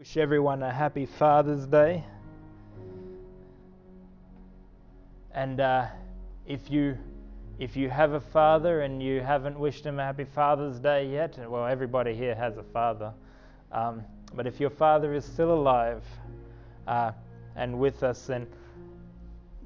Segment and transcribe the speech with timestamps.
[0.00, 2.02] Wish everyone a happy Father's Day.
[5.34, 5.88] And uh,
[6.46, 6.96] if you
[7.58, 11.38] if you have a father and you haven't wished him a happy Father's Day yet,
[11.50, 13.12] well, everybody here has a father.
[13.72, 14.02] Um,
[14.32, 16.02] but if your father is still alive
[16.86, 17.12] uh,
[17.54, 18.46] and with us, then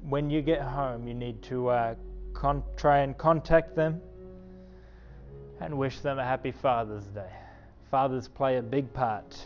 [0.01, 1.95] when you get home, you need to uh,
[2.33, 4.01] con- try and contact them
[5.61, 7.31] and wish them a happy Father's Day.
[7.89, 9.45] Fathers play a big part.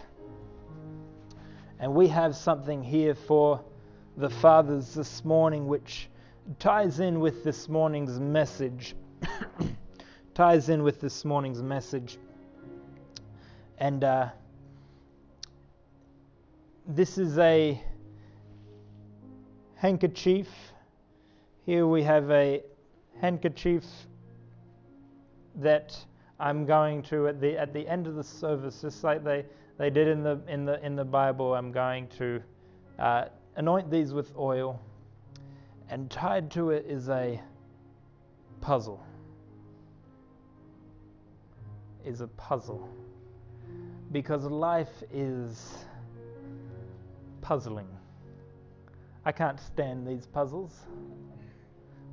[1.79, 3.63] And we have something here for
[4.17, 6.09] the fathers this morning which
[6.59, 8.95] ties in with this morning's message.
[10.33, 12.17] ties in with this morning's message.
[13.77, 14.27] And uh,
[16.85, 17.81] this is a
[19.75, 20.49] handkerchief.
[21.65, 22.61] Here we have a
[23.21, 23.85] handkerchief
[25.55, 25.97] that
[26.39, 29.45] I'm going to at the at the end of the service, just like they
[29.77, 31.53] they did in the in the in the Bible.
[31.53, 32.41] I'm going to
[32.97, 34.81] uh, anoint these with oil,
[35.89, 37.41] and tied to it is a
[38.61, 39.03] puzzle.
[42.05, 42.89] Is a puzzle
[44.11, 45.85] because life is
[47.41, 47.87] puzzling.
[49.25, 50.71] I can't stand these puzzles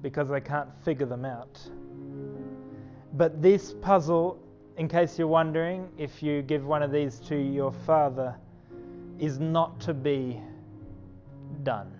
[0.02, 1.58] because I can't figure them out.
[3.16, 4.38] But this puzzle
[4.76, 8.34] in case you're wondering, if you give one of these to your father,
[9.18, 10.38] is not to be
[11.62, 11.90] done.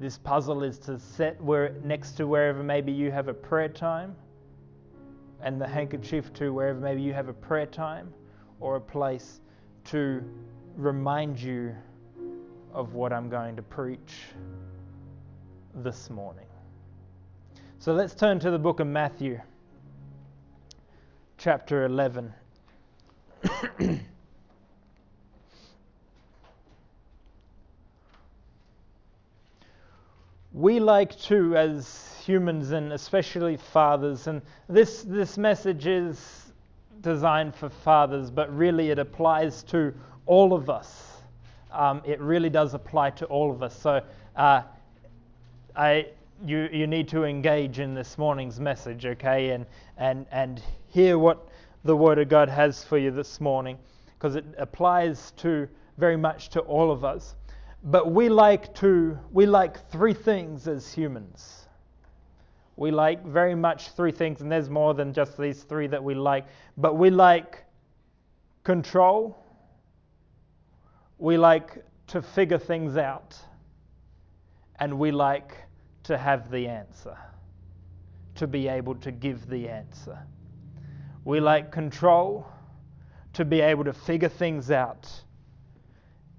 [0.00, 4.16] This puzzle is to set where next to wherever maybe you have a prayer time,
[5.42, 8.12] and the handkerchief to wherever maybe you have a prayer time
[8.58, 9.40] or a place
[9.84, 10.24] to
[10.76, 11.74] remind you
[12.74, 14.24] of what I'm going to preach
[15.76, 16.49] this morning.
[17.82, 19.40] So let's turn to the book of Matthew
[21.38, 22.30] chapter 11.
[30.52, 36.52] we like to, as humans and especially fathers, and this, this message is
[37.00, 39.94] designed for fathers, but really it applies to
[40.26, 41.22] all of us.
[41.72, 43.74] Um, it really does apply to all of us.
[43.74, 44.02] So
[44.36, 44.64] uh,
[45.74, 46.08] I,
[46.44, 51.48] you, you need to engage in this morning's message, okay, and, and, and hear what
[51.84, 53.78] the Word of God has for you this morning
[54.14, 57.34] because it applies to very much to all of us.
[57.82, 61.66] But we like to we like three things as humans.
[62.76, 66.14] We like very much three things, and there's more than just these three that we
[66.14, 66.46] like.
[66.76, 67.64] But we like
[68.64, 69.42] control.
[71.18, 73.36] We like to figure things out.
[74.78, 75.54] And we like
[76.10, 77.16] to have the answer,
[78.34, 80.18] to be able to give the answer.
[81.24, 82.48] We like control
[83.34, 85.08] to be able to figure things out.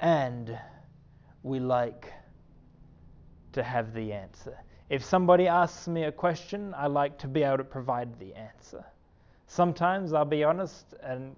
[0.01, 0.59] And
[1.41, 2.11] we like
[3.53, 4.57] to have the answer.
[4.89, 8.83] If somebody asks me a question, I like to be able to provide the answer.
[9.47, 11.33] Sometimes, I'll be honest, and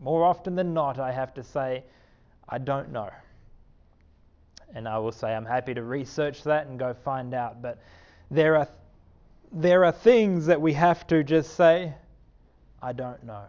[0.00, 1.84] more often than not, I have to say,
[2.48, 3.10] I don't know.
[4.74, 7.62] And I will say, I'm happy to research that and go find out.
[7.62, 7.78] But
[8.30, 8.68] there are
[9.52, 11.94] there are things that we have to just say,
[12.82, 13.44] I don't know.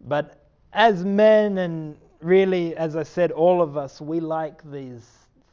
[0.00, 5.08] But as men, and really, as I said, all of us, we like these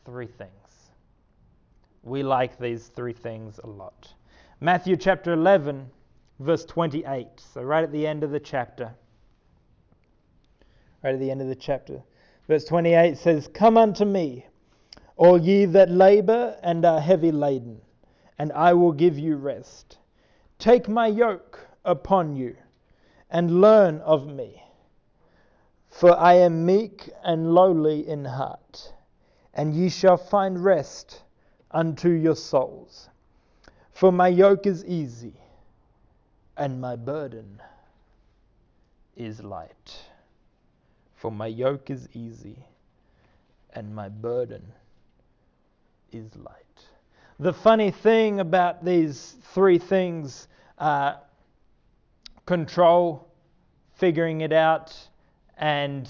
[0.05, 0.51] three things.
[2.03, 4.13] We like these three things a lot.
[4.61, 5.89] Matthew chapter 11,
[6.39, 7.27] verse 28.
[7.53, 8.93] So, right at the end of the chapter.
[11.03, 12.01] Right at the end of the chapter.
[12.47, 14.45] Verse 28 says, Come unto me,
[15.17, 17.81] all ye that labor and are heavy laden
[18.37, 19.97] and I will give you rest.
[20.59, 22.55] Take my yoke upon you
[23.29, 24.63] and learn of me.
[25.89, 28.93] For I am meek and lowly in heart,
[29.53, 31.23] and ye shall find rest
[31.71, 33.09] unto your souls.
[33.91, 35.35] For my yoke is easy,
[36.57, 37.61] and my burden
[39.15, 40.01] is light.
[41.15, 42.65] For my yoke is easy,
[43.73, 44.63] and my burden
[46.11, 46.85] is light.
[47.39, 50.47] The funny thing about these three things
[50.77, 51.15] uh,
[52.45, 53.27] control,
[53.95, 54.95] figuring it out,
[55.57, 56.09] and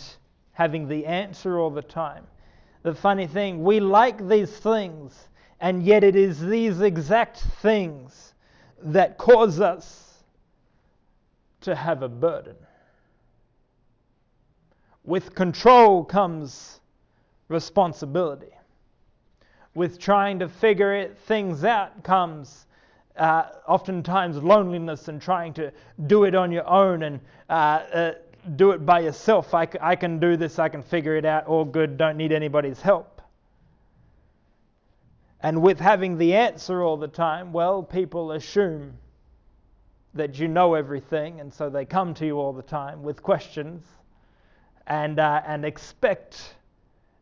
[0.51, 2.25] having the answer all the time.
[2.83, 5.29] The funny thing, we like these things,
[5.59, 8.33] and yet it is these exact things
[8.83, 10.23] that cause us
[11.61, 12.55] to have a burden.
[15.05, 16.79] With control comes
[17.47, 18.51] responsibility
[19.75, 22.65] with trying to figure it, things out comes
[23.17, 25.71] uh, oftentimes loneliness and trying to
[26.07, 27.19] do it on your own and
[27.49, 28.11] uh, uh,
[28.55, 29.53] do it by yourself.
[29.53, 32.31] I, c- I can do this, I can figure it out, all good, don't need
[32.31, 33.21] anybody's help.
[35.41, 38.93] And with having the answer all the time, well, people assume
[40.13, 43.83] that you know everything, and so they come to you all the time with questions
[44.87, 46.55] and, uh, and expect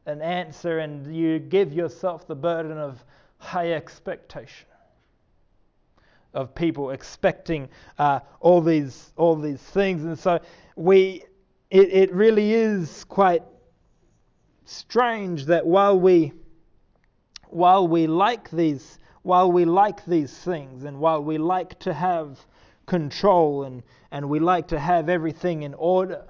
[0.05, 3.03] an answer, and you give yourself the burden of
[3.37, 4.67] high expectation
[6.33, 7.69] of people expecting
[7.99, 10.39] uh, all these all these things, and so
[10.75, 11.23] we
[11.69, 13.43] it, it really is quite
[14.65, 16.31] strange that while we
[17.49, 22.39] while we like these while we like these things and while we like to have
[22.85, 23.81] control and,
[24.11, 26.23] and we like to have everything in order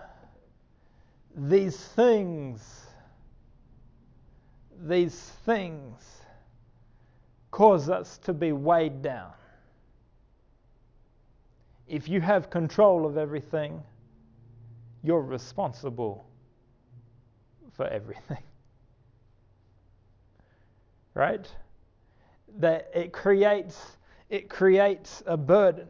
[1.35, 2.61] these things
[4.85, 6.01] these things
[7.51, 9.31] cause us to be weighed down
[11.87, 13.81] if you have control of everything
[15.03, 16.25] you're responsible
[17.75, 18.37] for everything
[21.13, 21.47] right?
[22.59, 23.79] That it creates
[24.29, 25.87] it creates a burden.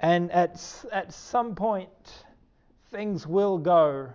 [0.00, 0.60] And at
[0.90, 1.88] at some point
[2.92, 4.10] things will go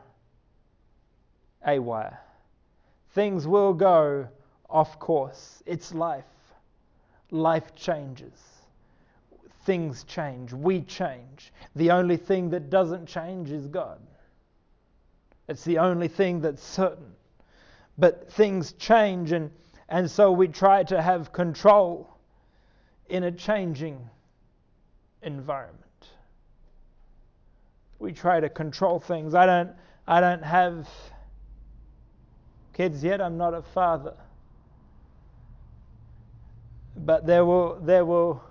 [1.66, 2.16] awry.
[3.10, 4.30] Things will go
[4.70, 5.62] off course.
[5.66, 6.24] It's life.
[7.32, 8.40] Life changes.
[9.66, 10.54] Things change.
[10.54, 11.52] We change.
[11.76, 14.00] The only thing that doesn't change is God.
[15.50, 17.18] It's the only thing that's certain
[17.98, 19.52] but things change and,
[19.90, 22.10] and so we try to have control
[23.10, 24.10] in a changing
[25.24, 25.87] environment
[28.00, 29.34] we try to control things.
[29.34, 29.72] I don't
[30.08, 30.88] i don't have
[32.74, 33.22] kids yet.
[33.22, 34.16] I'm not a father.
[36.96, 38.44] But there will there will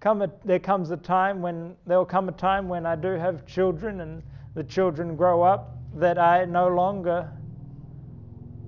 [0.00, 3.12] come a, there comes a time when there will come a time when i do
[3.12, 4.22] have children and
[4.54, 7.30] the children grow up that i no longer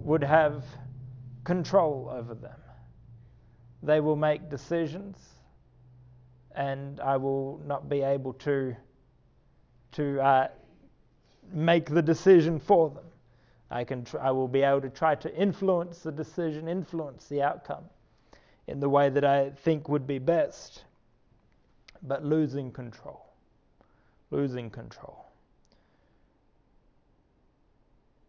[0.06, 0.64] would have
[1.43, 2.58] control over them.
[3.82, 5.17] They will make decisions,
[6.55, 8.76] and I will not be able to
[9.92, 10.48] to uh,
[11.52, 13.04] make the decision for them.
[13.70, 17.42] I can tr- I will be able to try to influence the decision, influence the
[17.42, 17.84] outcome
[18.66, 20.84] in the way that I think would be best.
[22.02, 23.26] But losing control,
[24.30, 25.26] losing control.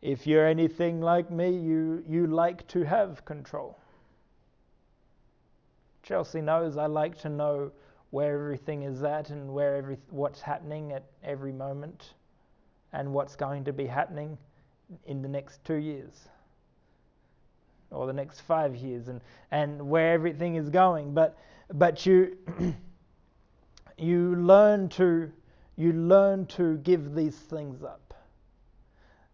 [0.01, 3.77] If you're anything like me, you, you like to have control.
[6.03, 7.71] Chelsea knows I like to know
[8.11, 12.13] where everything is at and where every, what's happening at every moment
[12.93, 14.37] and what's going to be happening
[15.05, 16.29] in the next two years
[17.91, 19.21] or the next five years and,
[19.51, 21.13] and where everything is going.
[21.13, 21.37] But,
[21.73, 22.37] but you,
[23.97, 25.31] you, learn to,
[25.75, 28.13] you learn to give these things up.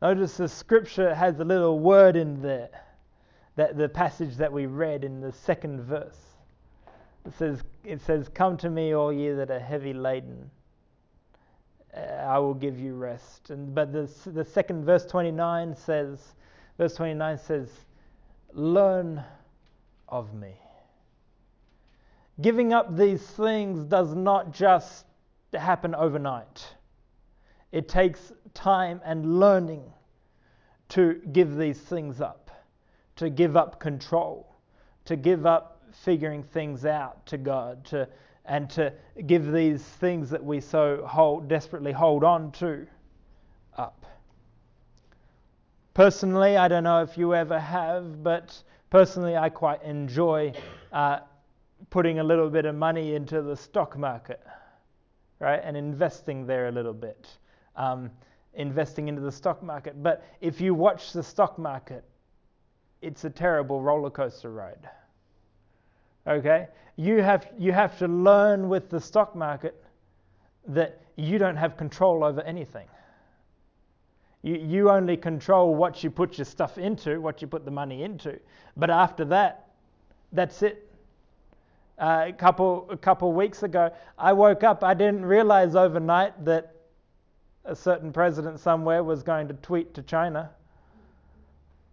[0.02, 2.70] Notice the scripture has a little word in there,
[3.56, 6.33] that the passage that we read in the second verse.
[7.26, 10.50] It says, it says, Come to me, all ye that are heavy laden.
[11.96, 13.50] I will give you rest.
[13.50, 16.20] And, but the, the second verse 29 says,
[16.78, 17.70] verse 29 says,
[18.54, 19.24] Learn
[20.10, 20.54] of me.
[22.42, 25.06] Giving up these things does not just
[25.54, 26.76] happen overnight.
[27.72, 29.84] It takes time and learning
[30.90, 32.52] to give these things up,
[33.16, 34.56] to give up control,
[35.06, 35.73] to give up
[36.04, 38.08] figuring things out to God, to,
[38.46, 38.94] and to
[39.26, 42.86] give these things that we so hold, desperately hold on to
[43.78, 44.06] up.
[45.94, 50.54] Personally, I don't know if you ever have, but personally, I quite enjoy
[50.92, 51.20] uh,
[51.90, 54.42] putting a little bit of money into the stock market,
[55.40, 57.28] right, and investing there a little bit
[57.76, 58.12] um,
[58.54, 60.02] investing into the stock market.
[60.02, 62.04] But if you watch the stock market,
[63.02, 64.90] it's a terrible roller coaster ride.
[66.28, 66.68] Okay?
[66.96, 69.84] You have, you have to learn with the stock market
[70.68, 72.88] that you don't have control over anything.
[74.42, 78.04] You, you only control what you put your stuff into, what you put the money
[78.04, 78.40] into.
[78.76, 79.68] But after that,
[80.32, 80.90] that's it.
[81.98, 84.84] Uh, a couple a couple weeks ago, I woke up.
[84.84, 86.74] I didn't realize overnight that
[87.66, 90.50] a certain president somewhere was going to tweet to China,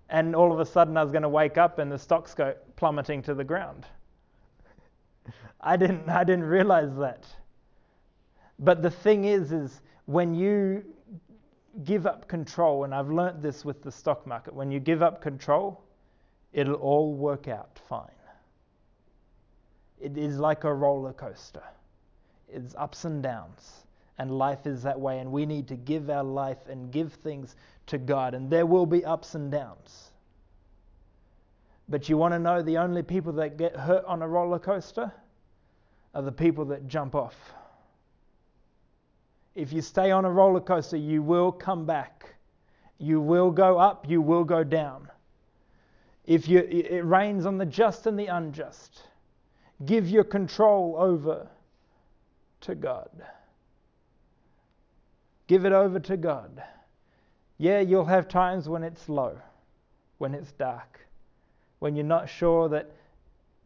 [0.09, 2.55] and all of a sudden I was going to wake up and the stocks go
[2.77, 3.87] plummeting to the ground.
[5.61, 7.27] I didn't, I didn't realize that.
[8.59, 10.85] But the thing is, is when you
[11.85, 15.23] give up control, and I've learnt this with the stock market, when you give up
[15.23, 15.83] control,
[16.53, 18.11] it'll all work out fine.
[20.01, 21.63] It is like a roller coaster.
[22.49, 23.85] It's ups and downs
[24.19, 27.57] And life is that way, and we need to give our life and give things
[27.89, 28.35] to God.
[28.35, 30.10] And there will be ups and downs.
[31.91, 35.13] But you want to know the only people that get hurt on a roller coaster
[36.15, 37.35] are the people that jump off.
[39.57, 42.37] If you stay on a roller coaster, you will come back.
[42.99, 45.09] You will go up, you will go down.
[46.27, 49.03] If you, it rains on the just and the unjust,
[49.85, 51.49] give your control over
[52.61, 53.11] to God.
[55.49, 56.63] Give it over to God.
[57.59, 59.37] Yeah, you'll have times when it's low,
[60.19, 61.01] when it's dark,
[61.81, 62.91] when you're not sure that,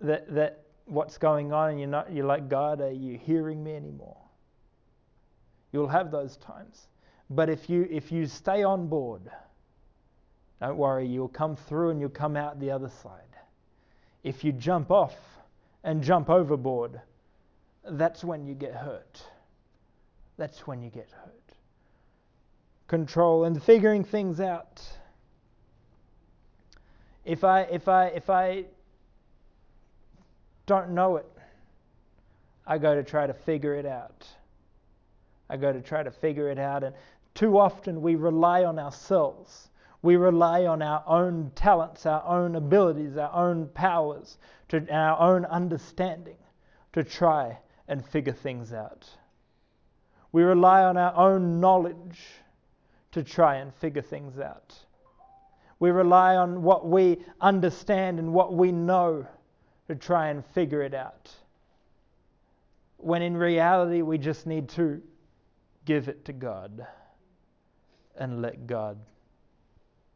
[0.00, 3.75] that, that what's going on and you're not you're like, God, are you hearing me
[3.75, 4.16] anymore?
[5.73, 6.88] You'll have those times.
[7.30, 9.23] But if you if you stay on board,
[10.61, 13.21] don't worry, you'll come through and you'll come out the other side.
[14.23, 15.14] If you jump off
[15.83, 17.00] and jump overboard,
[17.85, 19.23] that's when you get hurt.
[20.37, 21.33] That's when you get hurt.
[22.88, 24.83] Control and figuring things out.
[27.25, 28.64] If I if I if I
[30.66, 31.26] don't know it,
[32.66, 34.26] I go to try to figure it out.
[35.49, 36.95] I go to try to figure it out and
[37.35, 39.69] too often we rely on ourselves
[40.04, 44.37] we rely on our own talents, our own abilities, our own powers,
[44.69, 46.37] to, our own understanding
[46.93, 49.09] to try and figure things out.
[50.31, 52.21] We rely on our own knowledge
[53.12, 54.76] to try and figure things out.
[55.81, 59.26] We rely on what we understand and what we know
[59.88, 61.31] to try and figure it out.
[62.97, 65.02] When in reality, we just need to
[65.85, 66.87] give it to God
[68.16, 68.97] and let God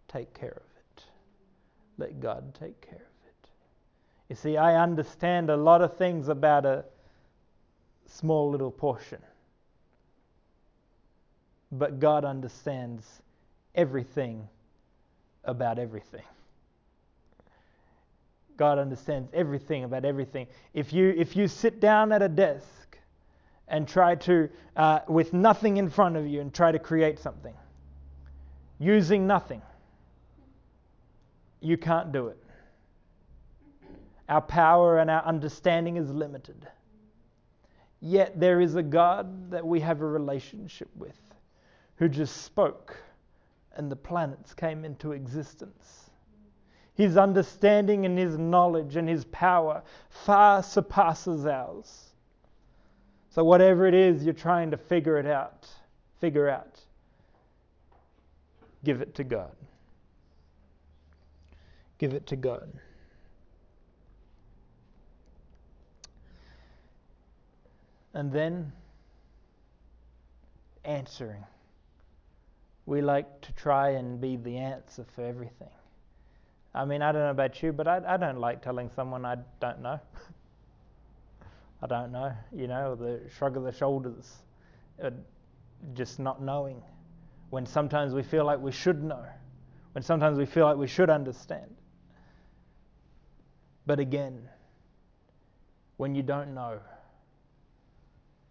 [0.06, 1.04] take care of it.
[1.98, 3.48] Let God take care of it.
[4.28, 6.84] You see, I understand a lot of things about a
[8.06, 9.20] small little portion.
[11.70, 13.22] But God understands
[13.74, 14.48] everything
[15.44, 16.22] about everything.
[18.56, 20.48] God understands everything about everything.
[20.74, 22.98] If you, if you sit down at a desk
[23.68, 27.54] and try to, uh, with nothing in front of you, and try to create something,
[28.78, 29.62] using nothing,
[31.60, 32.38] you can't do it.
[34.28, 36.66] Our power and our understanding is limited.
[38.00, 41.16] Yet there is a God that we have a relationship with
[41.96, 42.96] who just spoke
[43.78, 46.10] and the planets came into existence.
[46.94, 52.10] His understanding and his knowledge and his power far surpasses ours.
[53.30, 55.66] So, whatever it is you're trying to figure it out,
[56.20, 56.80] figure out,
[58.84, 59.52] give it to God
[61.98, 62.72] give it to God.
[68.14, 68.72] And then
[70.84, 71.44] answering.
[72.88, 75.68] We like to try and be the answer for everything.
[76.74, 79.36] I mean, I don't know about you, but I, I don't like telling someone I
[79.60, 80.00] don't know.
[81.82, 84.36] I don't know, you know, the shrug of the shoulders,
[85.04, 85.10] uh,
[85.92, 86.82] just not knowing.
[87.50, 89.22] When sometimes we feel like we should know,
[89.92, 91.76] when sometimes we feel like we should understand.
[93.84, 94.48] But again,
[95.98, 96.80] when you don't know,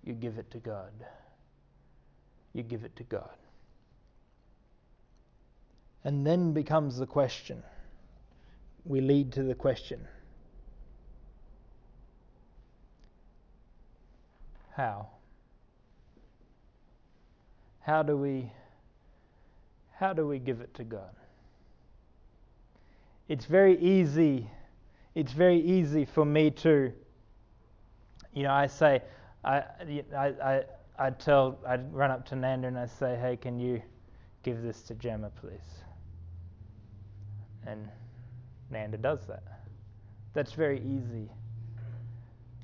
[0.03, 0.91] you give it to God.
[2.53, 3.35] You give it to God.
[6.07, 7.61] And then becomes the question.
[8.85, 10.07] We lead to the question
[14.73, 15.09] How?
[17.81, 18.53] How do we
[19.91, 21.13] how do we give it to God?
[23.27, 24.49] It's very easy
[25.13, 26.93] it's very easy for me to,
[28.33, 29.01] you know, I say,
[29.43, 29.63] I,
[30.15, 30.63] I, I,
[30.97, 33.81] I tell, I run up to Nanda and I say, hey, can you
[34.43, 35.86] give this to Gemma, please?
[37.67, 37.89] And
[38.71, 39.43] Nanda does that.
[40.33, 41.29] That's very easy.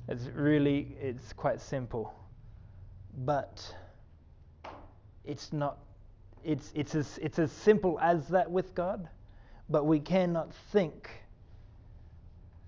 [0.08, 2.14] It's really, it's quite simple.
[3.24, 3.74] But
[5.24, 5.78] it's not,
[6.42, 9.08] it's, it's, as, it's as simple as that with God,
[9.68, 11.10] but we cannot think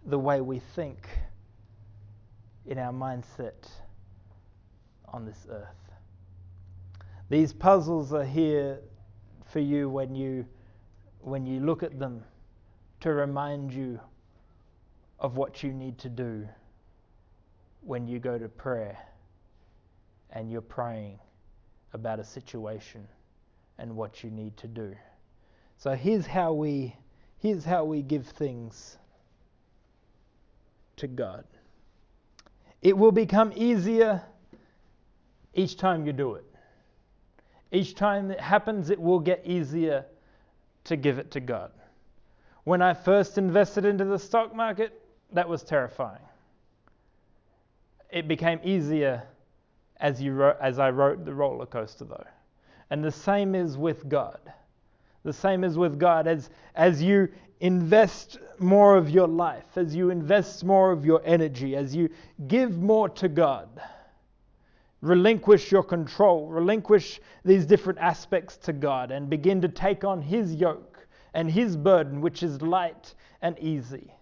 [0.04, 1.08] the way we think
[2.66, 3.68] in our mindset
[5.08, 5.90] on this earth.
[7.28, 8.80] These puzzles are here
[9.46, 10.46] for you when you
[11.26, 12.22] when you look at them
[13.00, 13.98] to remind you
[15.18, 16.46] of what you need to do
[17.80, 18.96] when you go to prayer
[20.30, 21.18] and you're praying
[21.94, 23.04] about a situation
[23.78, 24.94] and what you need to do.
[25.78, 26.94] So here's how we
[27.38, 28.96] here's how we give things
[30.94, 31.44] to God.
[32.82, 34.22] It will become easier
[35.54, 36.44] each time you do it.
[37.72, 40.04] Each time it happens, it will get easier
[40.86, 41.70] to give it to God.
[42.64, 45.00] When I first invested into the stock market,
[45.32, 46.22] that was terrifying.
[48.10, 49.22] It became easier
[49.98, 52.24] as, you wrote, as I wrote the roller coaster, though.
[52.90, 54.40] And the same is with God.
[55.24, 56.26] The same is with God.
[56.26, 57.28] As, as you
[57.60, 62.08] invest more of your life, as you invest more of your energy, as you
[62.46, 63.68] give more to God,
[65.00, 70.54] relinquish your control, relinquish these different aspects to God, and begin to take on His
[70.54, 74.12] yoke and His burden, which is light and easy.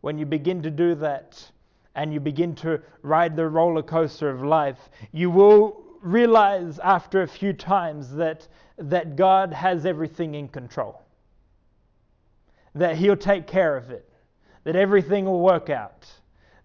[0.00, 1.50] When you begin to do that
[1.94, 7.28] and you begin to ride the roller coaster of life, you will realize after a
[7.28, 8.46] few times that,
[8.78, 11.02] that God has everything in control,
[12.74, 14.08] that He'll take care of it,
[14.64, 16.06] that everything will work out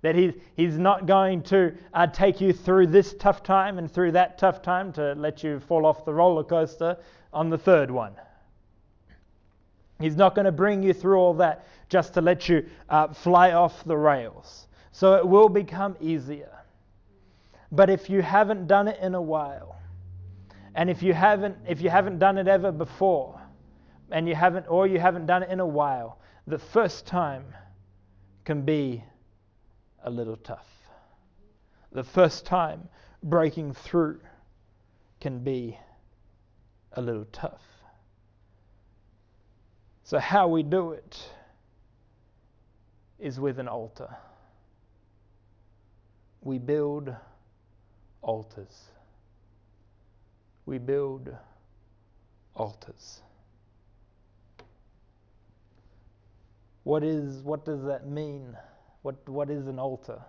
[0.06, 4.12] that he, he's not going to uh, take you through this tough time and through
[4.12, 6.96] that tough time to let you fall off the roller coaster
[7.34, 8.14] on the third one.
[10.00, 13.54] He's not going to bring you through all that just to let you uh, fly
[13.54, 14.68] off the rails.
[14.92, 16.56] So it will become easier.
[17.72, 19.76] But if you haven't done it in a while,
[20.76, 23.42] and if you haven't if you haven't done it ever before,
[24.12, 27.44] and you haven't or you haven't done it in a while, the first time
[28.44, 29.04] can be
[30.06, 30.68] a little tough.
[31.92, 32.88] The first time
[33.24, 34.20] breaking through
[35.20, 35.78] can be
[36.94, 37.64] a little tough.
[40.04, 41.18] So, how we do it
[43.18, 44.16] is with an altar.
[46.42, 47.14] We build
[48.22, 48.84] altars.
[50.68, 51.36] We build
[52.54, 53.22] altars.
[56.84, 58.56] What is what does that mean?
[59.06, 60.20] What, what is an altar?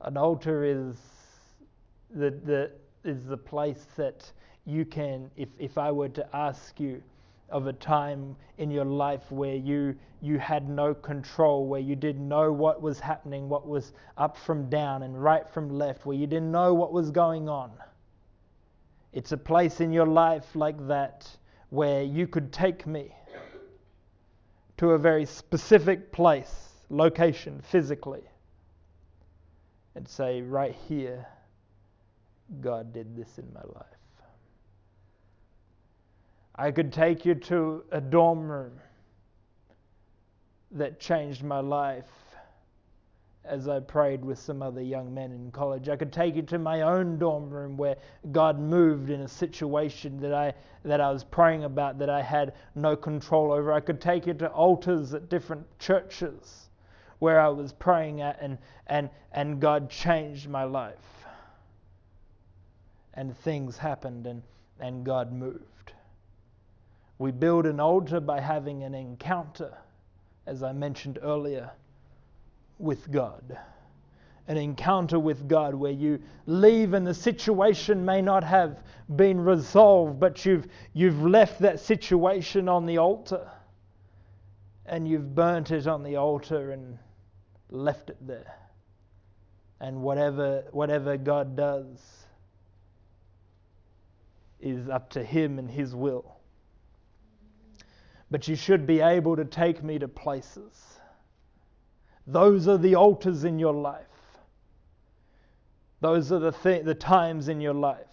[0.00, 0.96] An altar is
[2.10, 2.72] the, the,
[3.04, 4.32] is the place that
[4.66, 7.00] you can, if, if I were to ask you
[7.48, 12.26] of a time in your life where you, you had no control, where you didn't
[12.26, 16.26] know what was happening, what was up from down and right from left, where you
[16.26, 17.70] didn't know what was going on.
[19.12, 21.30] It's a place in your life like that
[21.70, 23.14] where you could take me
[24.78, 28.22] to a very specific place location physically
[29.94, 31.26] and say, right here,
[32.60, 33.84] God did this in my life.
[36.54, 38.80] I could take you to a dorm room
[40.72, 42.04] that changed my life
[43.44, 45.88] as I prayed with some other young men in college.
[45.88, 47.96] I could take you to my own dorm room where
[48.32, 50.52] God moved in a situation that I
[50.84, 53.72] that I was praying about that I had no control over.
[53.72, 56.67] I could take you to altars at different churches
[57.18, 60.94] where I was praying at, and, and, and God changed my life.
[63.14, 64.42] And things happened, and,
[64.78, 65.92] and God moved.
[67.18, 69.76] We build an altar by having an encounter,
[70.46, 71.70] as I mentioned earlier,
[72.78, 73.58] with God.
[74.46, 78.82] An encounter with God where you leave and the situation may not have
[79.16, 83.50] been resolved, but you've, you've left that situation on the altar
[84.86, 86.98] and you've burnt it on the altar and
[87.70, 88.54] left it there.
[89.80, 92.26] And whatever, whatever God does
[94.60, 96.36] is up to Him and His will.
[98.30, 100.98] But you should be able to take me to places.
[102.26, 104.04] Those are the altars in your life.
[106.00, 108.04] Those are the, th- the times in your life.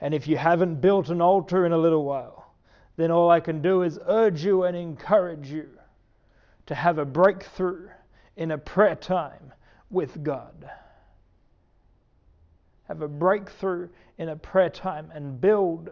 [0.00, 2.54] And if you haven't built an altar in a little while,
[2.96, 5.68] then all I can do is urge you and encourage you
[6.66, 7.88] to have a breakthrough
[8.36, 9.52] in a prayer time
[9.90, 10.68] with God.
[12.88, 15.90] Have a breakthrough in a prayer time and build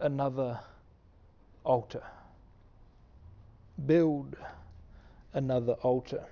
[0.00, 0.60] another
[1.64, 2.02] altar.
[3.86, 4.36] Build
[5.32, 6.24] another altar.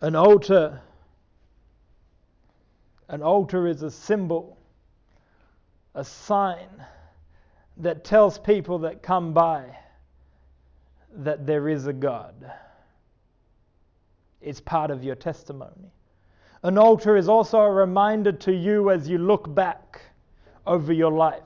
[0.00, 0.80] An altar
[3.10, 4.56] an altar is a symbol,
[5.96, 6.68] a sign
[7.78, 9.76] that tells people that come by
[11.16, 12.34] that there is a God.
[14.40, 15.92] It's part of your testimony.
[16.62, 20.00] An altar is also a reminder to you as you look back
[20.66, 21.42] over your life.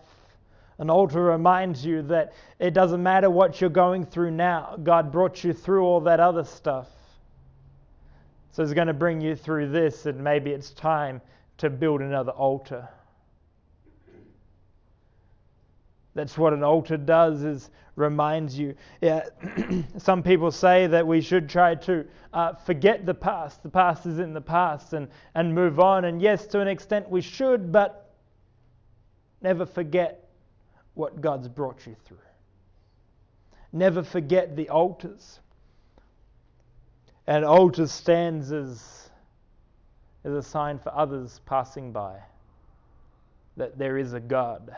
[0.78, 5.44] An altar reminds you that it doesn't matter what you're going through now, God brought
[5.44, 6.88] you through all that other stuff.
[8.50, 11.20] So He's going to bring you through this, and maybe it's time
[11.58, 12.88] to build another altar.
[16.14, 18.74] That's what an altar does is reminds you.
[19.00, 19.24] Yeah,
[19.98, 23.62] some people say that we should try to uh, forget the past.
[23.62, 26.04] The past is in the past and, and move on.
[26.04, 28.12] And yes, to an extent we should, but
[29.42, 30.28] never forget
[30.94, 32.18] what God's brought you through.
[33.72, 35.40] Never forget the altars.
[37.26, 39.10] An altar stands as,
[40.24, 42.18] as a sign for others passing by
[43.56, 44.76] that there is a God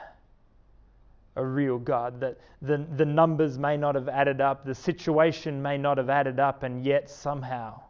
[1.36, 5.78] a real God, that the, the numbers may not have added up, the situation may
[5.78, 7.80] not have added up, and yet somehow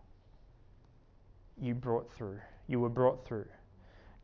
[1.61, 2.38] you brought through.
[2.66, 3.46] You were brought through.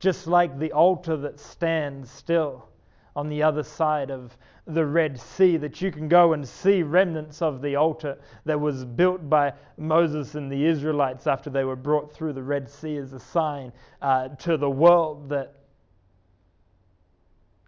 [0.01, 2.69] Just like the altar that stands still
[3.15, 7.43] on the other side of the Red Sea, that you can go and see remnants
[7.43, 12.13] of the altar that was built by Moses and the Israelites after they were brought
[12.13, 15.55] through the Red Sea as a sign uh, to the world that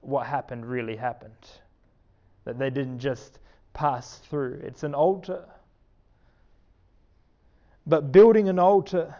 [0.04, 1.32] what happened really happened.
[2.44, 3.38] That they didn't just
[3.72, 4.60] pass through.
[4.62, 5.44] It's an altar.
[7.86, 9.14] But building an altar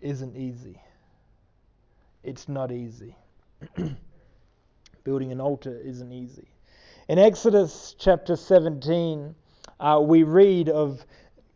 [0.00, 0.80] isn't easy.
[2.22, 3.16] It's not easy.
[5.04, 6.48] building an altar isn't easy.
[7.08, 9.34] In Exodus chapter 17,
[9.80, 11.04] uh, we read of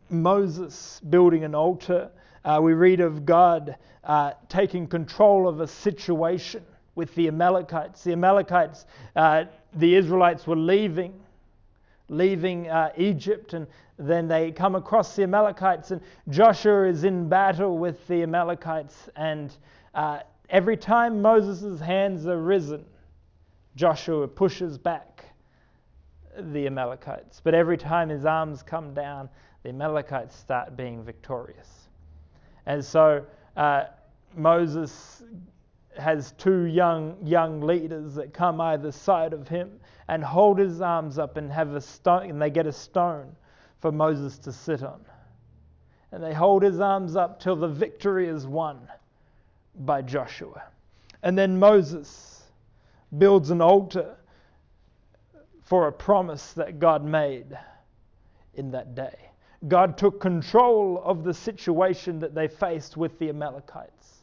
[0.09, 2.11] Moses building an altar.
[2.43, 6.63] Uh, we read of God uh, taking control of a situation
[6.95, 8.03] with the Amalekites.
[8.03, 11.13] The Amalekites, uh, the Israelites were leaving,
[12.09, 17.77] leaving uh, Egypt, and then they come across the Amalekites, and Joshua is in battle
[17.77, 19.09] with the Amalekites.
[19.15, 19.55] And
[19.93, 22.85] uh, every time Moses' hands are risen,
[23.75, 25.25] Joshua pushes back
[26.37, 27.41] the Amalekites.
[27.43, 29.29] But every time his arms come down,
[29.63, 31.89] the Amalekites start being victorious.
[32.65, 33.25] And so
[33.55, 33.85] uh,
[34.35, 35.23] Moses
[35.97, 41.17] has two young young leaders that come either side of him and hold his arms
[41.17, 43.35] up and have a stone and they get a stone
[43.79, 45.01] for Moses to sit on.
[46.11, 48.87] And they hold his arms up till the victory is won
[49.75, 50.63] by Joshua.
[51.23, 52.43] And then Moses
[53.17, 54.15] builds an altar
[55.63, 57.57] for a promise that God made
[58.53, 59.15] in that day.
[59.67, 64.22] God took control of the situation that they faced with the Amalekites.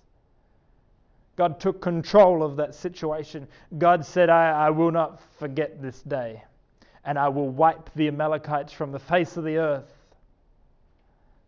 [1.40, 3.48] God took control of that situation.
[3.78, 6.42] God said, I, I will not forget this day,
[7.06, 9.90] and I will wipe the Amalekites from the face of the earth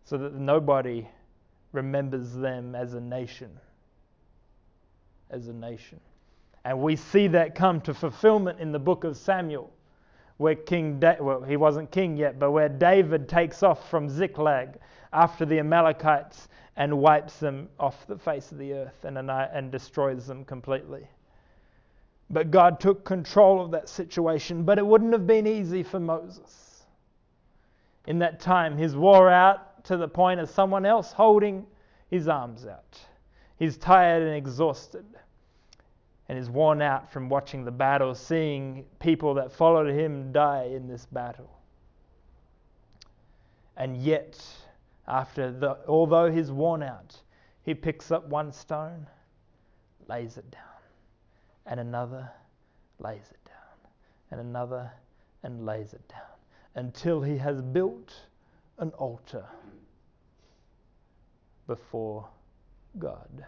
[0.03, 1.07] so that nobody
[1.73, 3.51] remembers them as a nation.
[5.29, 5.99] As a nation.
[6.65, 9.69] And we see that come to fulfillment in the book of Samuel,
[10.37, 14.73] where King, da- well, he wasn't king yet, but where David takes off from Ziklag
[15.13, 20.25] after the Amalekites and wipes them off the face of the earth and, and destroys
[20.25, 21.07] them completely.
[22.29, 26.83] But God took control of that situation, but it wouldn't have been easy for Moses.
[28.07, 31.65] In that time, he's wore out to the point of someone else holding
[32.09, 32.99] his arms out.
[33.57, 35.05] He's tired and exhausted
[36.27, 40.87] and is worn out from watching the battle, seeing people that followed him die in
[40.87, 41.49] this battle.
[43.75, 44.41] And yet,
[45.07, 47.19] after the, although he's worn out,
[47.63, 49.07] he picks up one stone,
[50.07, 50.61] lays it down,
[51.65, 52.29] and another,
[52.99, 53.91] lays it down,
[54.31, 54.91] and another,
[55.43, 56.21] and lays it down,
[56.75, 58.13] until he has built
[58.79, 59.45] an altar
[61.67, 62.27] before
[62.99, 63.45] God.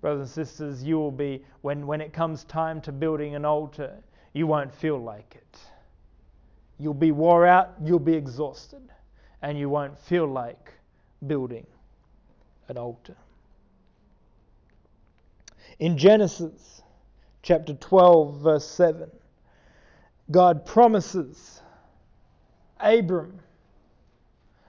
[0.00, 3.96] Brothers and sisters, you will be, when, when it comes time to building an altar,
[4.34, 5.58] you won't feel like it.
[6.78, 8.82] You'll be wore out, you'll be exhausted
[9.44, 10.72] and you won't feel like
[11.26, 11.66] building
[12.68, 13.14] an altar.
[15.78, 16.80] In Genesis
[17.42, 19.10] chapter 12, verse 7,
[20.30, 21.60] God promises
[22.80, 23.38] Abram,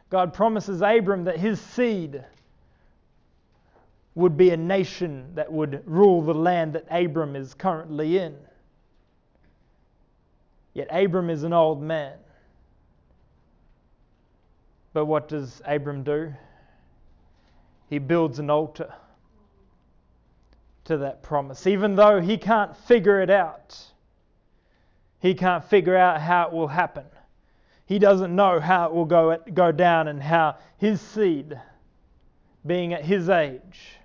[0.09, 2.25] God promises Abram that his seed
[4.13, 8.35] would be a nation that would rule the land that Abram is currently in.
[10.73, 12.17] Yet Abram is an old man.
[14.95, 16.33] But what does Abram do?
[17.89, 18.93] He builds an altar
[20.85, 23.77] to that promise, even though he can't figure it out.
[25.19, 27.03] He can't figure out how it will happen.
[27.85, 31.59] He doesn't know how it will go, go down and how his seed,
[32.65, 33.97] being at his age,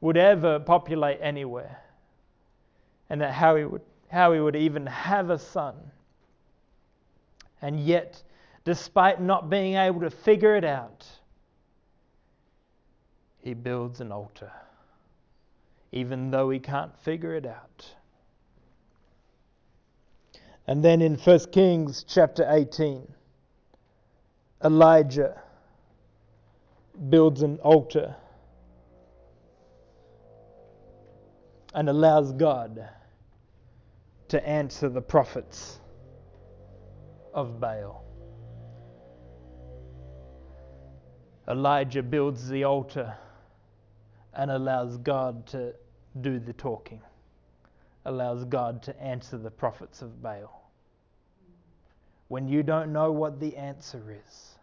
[0.00, 1.82] would ever populate anywhere.
[3.10, 5.74] And that how he would, how he would even have a son.
[7.60, 8.22] And yet,
[8.66, 11.06] despite not being able to figure it out,
[13.42, 14.52] he builds an altar.
[15.92, 17.86] even though he can't figure it out.
[20.66, 23.06] And then in 1 Kings chapter 18,
[24.64, 25.40] Elijah
[27.08, 28.16] builds an altar
[31.72, 32.88] and allows God
[34.28, 35.78] to answer the prophets
[37.32, 38.05] of Baal.
[41.48, 43.16] Elijah builds the altar
[44.34, 45.74] and allows God to
[46.20, 47.00] do the talking,
[48.04, 50.70] allows God to answer the prophets of Baal.
[52.28, 54.56] When you don't know what the answer is,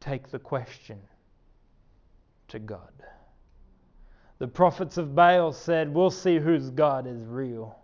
[0.00, 0.98] take the question
[2.48, 2.92] to God.
[4.38, 7.78] The prophets of Baal said, We'll see whose God is real.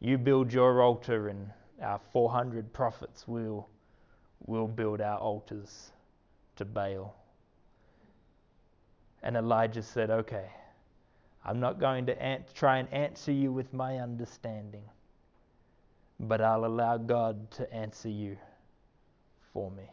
[0.00, 1.50] You build your altar, and
[1.82, 3.68] our 400 prophets will
[4.46, 5.90] will build our altars
[6.56, 7.14] to Baal.
[9.22, 10.50] And Elijah said, Okay,
[11.44, 14.84] I'm not going to try and answer you with my understanding,
[16.20, 18.36] but I'll allow God to answer you
[19.52, 19.88] for me.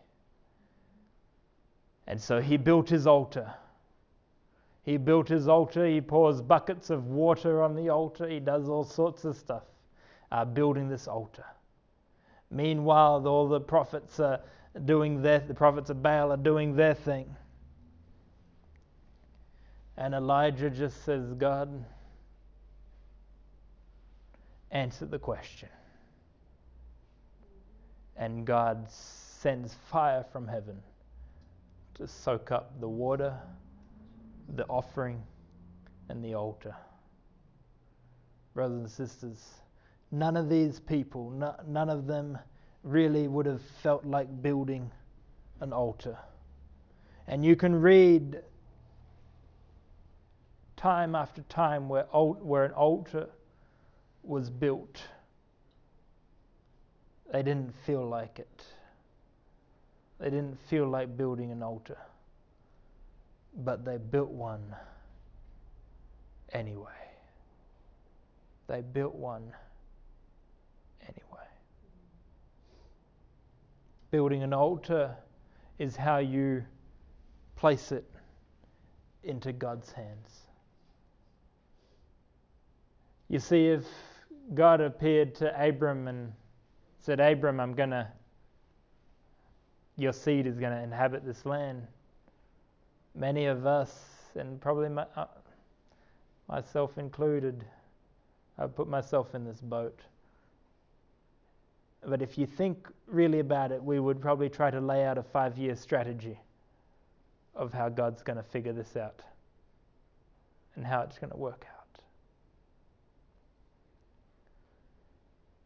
[2.07, 3.53] And so he built his altar.
[4.83, 5.85] He built his altar.
[5.85, 8.27] He pours buckets of water on the altar.
[8.27, 9.63] He does all sorts of stuff
[10.31, 11.45] uh, building this altar.
[12.51, 14.39] Meanwhile, all the prophets are
[14.85, 17.35] doing their, the prophets of Baal are doing their thing.
[19.97, 21.85] And Elijah just says, God,
[24.71, 25.69] answer the question.
[28.15, 30.81] And God sends fire from heaven
[31.95, 33.37] to soak up the water,
[34.55, 35.21] the offering,
[36.09, 36.75] and the altar.
[38.53, 39.45] Brothers and sisters,
[40.11, 41.31] none of these people,
[41.67, 42.37] none of them
[42.83, 44.91] really would have felt like building
[45.59, 46.17] an altar.
[47.27, 48.41] And you can read
[50.75, 53.29] time after time where, where an altar
[54.23, 55.01] was built.
[57.31, 58.63] They didn't feel like it.
[60.19, 61.97] They didn't feel like building an altar.
[63.55, 64.75] But they built one
[66.53, 66.91] anyway.
[68.67, 69.51] They built one
[71.01, 71.47] anyway.
[74.11, 75.15] Building an altar
[75.77, 76.63] is how you
[77.55, 78.05] place it
[79.23, 80.47] into God's hands.
[83.27, 83.85] You see, if
[84.55, 86.33] God appeared to Abram and
[86.99, 88.07] said, Abram, I'm going to,
[89.97, 91.85] your seed is going to inhabit this land,
[93.13, 93.91] many of us,
[94.35, 95.25] and probably my, uh,
[96.47, 97.63] myself included,
[98.57, 99.99] I put myself in this boat
[102.09, 105.23] but if you think really about it, we would probably try to lay out a
[105.23, 106.39] five year strategy
[107.55, 109.21] of how God's going to figure this out
[110.75, 112.01] and how it's going to work out.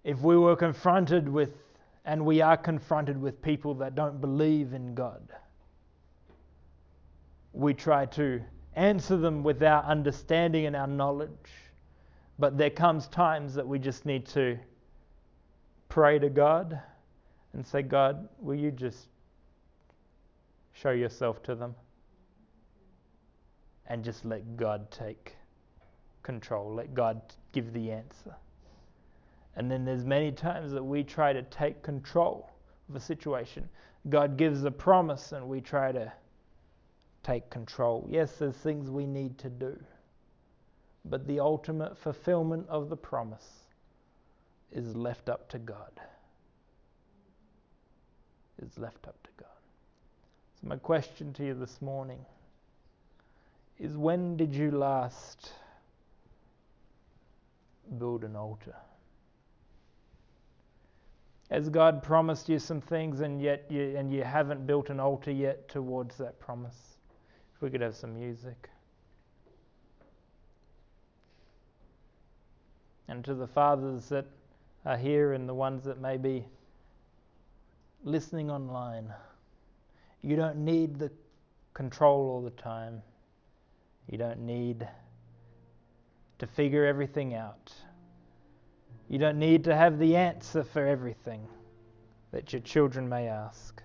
[0.03, 1.51] If we were confronted with,
[2.03, 5.21] and we are confronted with people that don't believe in God,
[7.53, 8.41] we try to
[8.75, 11.29] answer them with our understanding and our knowledge.
[12.39, 14.57] But there comes times that we just need to
[15.93, 16.81] pray to God
[17.53, 19.09] and say, God, will you just
[20.73, 21.75] show yourself to them?
[23.85, 25.35] And just let God take
[26.23, 26.73] control.
[26.73, 28.35] Let God give the answer.
[29.55, 32.49] And then there's many times that we try to take control
[32.89, 33.69] of a situation.
[34.09, 36.11] God gives a promise and we try to
[37.21, 38.07] take control.
[38.09, 39.79] Yes, there's things we need to do.
[41.05, 43.63] But the ultimate fulfillment of the promise
[44.73, 45.99] is left up to God.
[48.61, 49.49] Is left up to God.
[50.61, 52.19] So, my question to you this morning
[53.79, 55.51] is when did you last
[57.97, 58.75] build an altar?
[61.49, 65.31] Has God promised you some things and yet you, and you haven't built an altar
[65.31, 66.97] yet towards that promise?
[67.55, 68.69] If we could have some music.
[73.07, 74.25] And to the fathers that
[74.85, 76.45] are here and the ones that may be
[78.03, 79.13] listening online.
[80.21, 81.11] You don't need the
[81.73, 83.01] control all the time.
[84.09, 84.87] You don't need
[86.39, 87.71] to figure everything out.
[89.09, 91.47] You don't need to have the answer for everything
[92.31, 93.81] that your children may ask.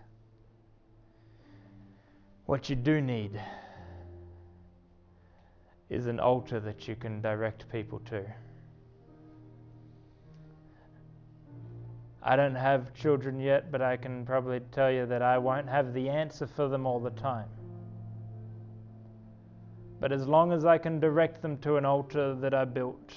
[2.47, 3.41] What you do need
[5.91, 8.25] is an altar that you can direct people to.
[12.29, 15.95] I don't have children yet, but I can probably tell you that I won't have
[15.95, 17.49] the answer for them all the time.
[19.99, 23.15] But as long as I can direct them to an altar that I built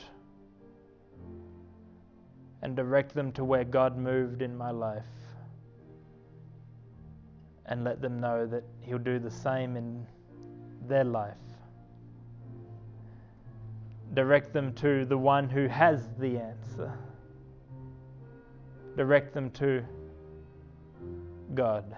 [2.62, 5.04] and direct them to where God moved in my life
[7.66, 10.08] and let them know that He'll do the same in
[10.88, 11.36] their life.
[14.14, 16.98] Direct them to the one who has the answer.
[18.98, 19.84] Direct them to
[21.54, 21.96] God.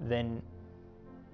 [0.00, 0.42] Then,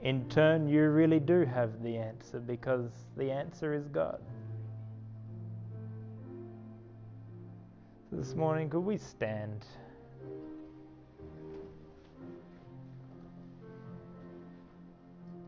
[0.03, 4.21] in turn, you really do have the answer because the answer is God.
[8.13, 9.65] This morning, could we stand?